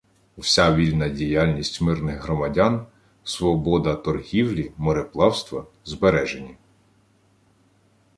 Вся 0.39 0.75
вільна 0.75 1.09
діяльність 1.09 1.81
мирних 1.81 2.23
громадян, 2.23 2.85
свобода 3.23 3.95
торгівлі, 3.95 4.71
мореплавства— 4.77 5.67
збережені. 5.85 6.57